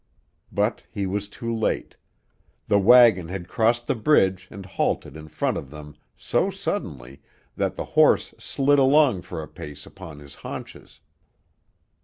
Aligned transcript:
But 0.51 0.81
he 0.89 1.05
was 1.05 1.27
too 1.27 1.53
late. 1.53 1.95
The 2.67 2.79
wagon 2.79 3.27
had 3.27 3.47
crossed 3.47 3.85
the 3.85 3.93
bridge 3.93 4.47
and 4.49 4.65
halted 4.65 5.15
in 5.15 5.27
front 5.27 5.57
of 5.57 5.69
them 5.69 5.95
so 6.17 6.49
suddenly 6.49 7.21
that 7.55 7.75
the 7.75 7.85
horse 7.85 8.33
slid 8.39 8.79
along 8.79 9.21
for 9.21 9.43
a 9.43 9.47
pace 9.47 9.85
upon 9.85 10.17
his 10.17 10.33
haunches. 10.41 11.01